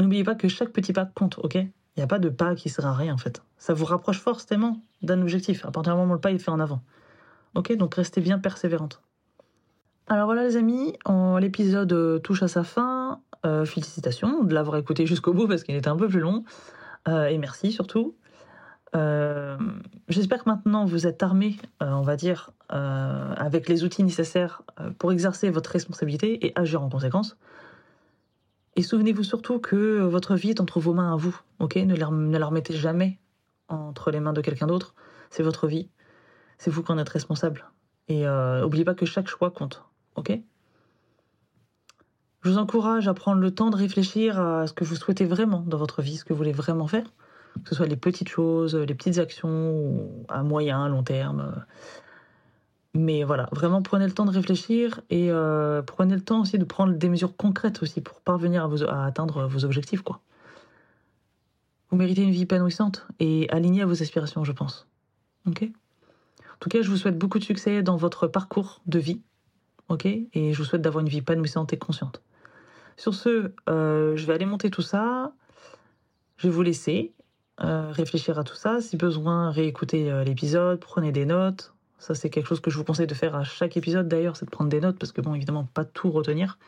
n'oubliez 0.00 0.24
pas 0.24 0.34
que 0.34 0.48
chaque 0.48 0.70
petit 0.70 0.92
pas 0.92 1.06
compte, 1.06 1.38
ok 1.38 1.54
Il 1.54 1.70
n'y 1.96 2.02
a 2.02 2.06
pas 2.06 2.18
de 2.18 2.28
pas 2.28 2.54
qui 2.54 2.68
sert 2.68 2.86
à 2.86 2.94
rien 2.94 3.14
en 3.14 3.18
fait. 3.18 3.42
Ça 3.58 3.74
vous 3.74 3.84
rapproche 3.84 4.20
forcément 4.20 4.80
d'un 5.02 5.20
objectif, 5.22 5.64
à 5.64 5.70
partir 5.70 5.94
du 5.94 5.98
moment 6.00 6.12
où 6.12 6.14
le 6.14 6.20
pas 6.20 6.32
est 6.32 6.38
fait 6.38 6.50
en 6.50 6.60
avant. 6.60 6.82
Ok, 7.54 7.74
donc 7.76 7.94
restez 7.94 8.20
bien 8.20 8.38
persévérante. 8.38 9.00
Alors 10.08 10.26
voilà 10.26 10.44
les 10.44 10.56
amis, 10.56 10.92
l'épisode 11.40 11.92
euh, 11.92 12.18
touche 12.18 12.42
à 12.42 12.48
sa 12.48 12.62
fin. 12.62 13.20
Euh, 13.44 13.64
félicitations 13.64 14.44
de 14.44 14.54
l'avoir 14.54 14.76
écouté 14.76 15.06
jusqu'au 15.06 15.32
bout 15.32 15.46
parce 15.46 15.62
qu'il 15.62 15.74
était 15.74 15.88
un 15.88 15.96
peu 15.96 16.08
plus 16.08 16.20
long. 16.20 16.44
Euh, 17.08 17.26
et 17.26 17.38
merci 17.38 17.72
surtout. 17.72 18.14
J'espère 20.08 20.42
que 20.42 20.48
maintenant 20.48 20.86
vous 20.86 21.06
êtes 21.06 21.22
armés, 21.22 21.56
on 21.82 22.00
va 22.00 22.16
dire, 22.16 22.52
avec 22.70 23.68
les 23.68 23.84
outils 23.84 24.02
nécessaires 24.02 24.62
pour 24.98 25.12
exercer 25.12 25.50
votre 25.50 25.68
responsabilité 25.68 26.46
et 26.46 26.52
agir 26.54 26.82
en 26.82 26.88
conséquence. 26.88 27.36
Et 28.76 28.82
souvenez-vous 28.82 29.24
surtout 29.24 29.58
que 29.58 30.00
votre 30.00 30.36
vie 30.36 30.50
est 30.50 30.60
entre 30.60 30.80
vos 30.80 30.92
mains 30.92 31.12
à 31.12 31.16
vous. 31.16 31.38
Ok, 31.58 31.76
ne 31.76 31.96
la, 31.96 32.46
remettez 32.46 32.74
jamais 32.74 33.18
entre 33.68 34.10
les 34.10 34.20
mains 34.20 34.34
de 34.34 34.42
quelqu'un 34.42 34.66
d'autre. 34.66 34.94
C'est 35.30 35.42
votre 35.42 35.66
vie. 35.66 35.88
C'est 36.58 36.70
vous 36.70 36.82
qui 36.82 36.92
en 36.92 36.98
êtes 36.98 37.08
responsable. 37.08 37.64
Et 38.08 38.24
n'oubliez 38.26 38.84
pas 38.84 38.94
que 38.94 39.06
chaque 39.06 39.28
choix 39.28 39.50
compte. 39.50 39.82
Ok? 40.14 40.38
Je 42.42 42.50
vous 42.50 42.58
encourage 42.58 43.08
à 43.08 43.14
prendre 43.14 43.40
le 43.40 43.50
temps 43.50 43.70
de 43.70 43.76
réfléchir 43.76 44.38
à 44.38 44.66
ce 44.66 44.72
que 44.72 44.84
vous 44.84 44.94
souhaitez 44.94 45.24
vraiment 45.24 45.64
dans 45.66 45.78
votre 45.78 46.00
vie, 46.02 46.16
ce 46.16 46.24
que 46.24 46.32
vous 46.32 46.36
voulez 46.36 46.52
vraiment 46.52 46.86
faire, 46.86 47.06
que 47.64 47.70
ce 47.70 47.74
soit 47.74 47.86
les 47.86 47.96
petites 47.96 48.28
choses, 48.28 48.76
les 48.76 48.94
petites 48.94 49.18
actions, 49.18 50.24
à 50.28 50.42
moyen, 50.44 50.86
long 50.88 51.02
terme. 51.02 51.64
Mais 52.96 53.24
voilà, 53.24 53.48
vraiment 53.52 53.82
prenez 53.82 54.06
le 54.06 54.12
temps 54.12 54.24
de 54.24 54.30
réfléchir 54.30 55.00
et 55.10 55.30
euh, 55.30 55.82
prenez 55.82 56.14
le 56.14 56.20
temps 56.20 56.42
aussi 56.42 56.58
de 56.58 56.64
prendre 56.64 56.94
des 56.94 57.08
mesures 57.08 57.36
concrètes 57.36 57.82
aussi 57.82 58.00
pour 58.00 58.20
parvenir 58.20 58.68
à, 58.88 59.06
atteindre 59.06 59.46
vos 59.46 59.64
objectifs. 59.64 60.02
quoi. 60.02 60.20
Vous 61.90 61.96
méritez 61.96 62.22
une 62.22 62.30
vie 62.30 62.42
épanouissante 62.42 63.06
et 63.20 63.48
alignée 63.50 63.82
à 63.82 63.86
vos 63.86 64.02
aspirations, 64.02 64.44
je 64.44 64.52
pense. 64.52 64.86
En 66.54 66.58
tout 66.60 66.68
cas, 66.68 66.82
je 66.82 66.90
vous 66.90 66.96
souhaite 66.96 67.18
beaucoup 67.18 67.38
de 67.38 67.44
succès 67.44 67.82
dans 67.82 67.96
votre 67.96 68.26
parcours 68.26 68.80
de 68.86 68.98
vie 68.98 69.20
ok? 69.88 70.06
Et 70.06 70.52
je 70.52 70.58
vous 70.58 70.64
souhaite 70.64 70.82
d'avoir 70.82 71.02
une 71.02 71.08
vie 71.08 71.18
épanouissante 71.18 71.72
et 71.72 71.78
consciente. 71.78 72.22
Sur 72.96 73.14
ce, 73.14 73.52
euh, 73.68 74.16
je 74.16 74.26
vais 74.26 74.34
aller 74.34 74.46
monter 74.46 74.70
tout 74.70 74.82
ça. 74.82 75.32
Je 76.36 76.48
vais 76.48 76.52
vous 76.52 76.62
laisser 76.62 77.12
euh, 77.62 77.90
réfléchir 77.90 78.38
à 78.38 78.44
tout 78.44 78.54
ça. 78.54 78.80
Si 78.80 78.96
besoin, 78.96 79.50
réécouter 79.50 80.10
euh, 80.10 80.24
l'épisode, 80.24 80.80
prenez 80.80 81.12
des 81.12 81.26
notes. 81.26 81.74
Ça, 81.98 82.14
c'est 82.14 82.30
quelque 82.30 82.46
chose 82.46 82.60
que 82.60 82.70
je 82.70 82.76
vous 82.76 82.84
conseille 82.84 83.06
de 83.06 83.14
faire 83.14 83.34
à 83.34 83.44
chaque 83.44 83.76
épisode 83.76 84.08
d'ailleurs, 84.08 84.36
c'est 84.36 84.44
de 84.44 84.50
prendre 84.50 84.70
des 84.70 84.80
notes 84.80 84.98
parce 84.98 85.12
que, 85.12 85.20
bon, 85.20 85.34
évidemment, 85.34 85.66
pas 85.72 85.84
tout 85.84 86.10
retenir. 86.10 86.58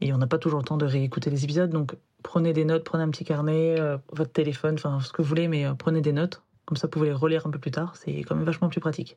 Et 0.00 0.12
on 0.12 0.18
n'a 0.18 0.26
pas 0.26 0.38
toujours 0.38 0.58
le 0.58 0.64
temps 0.64 0.76
de 0.76 0.86
réécouter 0.86 1.30
les 1.30 1.44
épisodes. 1.44 1.70
Donc, 1.70 1.96
prenez 2.22 2.52
des 2.52 2.64
notes, 2.64 2.84
prenez 2.84 3.04
un 3.04 3.10
petit 3.10 3.24
carnet, 3.24 3.76
votre 4.12 4.32
téléphone, 4.32 4.74
enfin, 4.74 5.00
ce 5.00 5.12
que 5.12 5.22
vous 5.22 5.28
voulez, 5.28 5.48
mais 5.48 5.66
prenez 5.78 6.00
des 6.00 6.12
notes. 6.12 6.42
Comme 6.66 6.76
ça, 6.76 6.86
vous 6.86 6.92
pouvez 6.92 7.08
les 7.08 7.14
relire 7.14 7.46
un 7.46 7.50
peu 7.50 7.58
plus 7.58 7.70
tard. 7.70 7.94
C'est 7.96 8.22
quand 8.22 8.34
même 8.34 8.44
vachement 8.44 8.68
plus 8.68 8.80
pratique. 8.80 9.16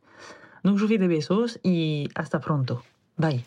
Donc, 0.63 0.77
je 0.77 0.83
vous 0.83 0.87
fais 0.87 0.97
des 0.97 1.07
besos 1.07 1.57
et 1.63 2.07
hasta 2.15 2.39
pronto. 2.39 2.79
Bye. 3.17 3.43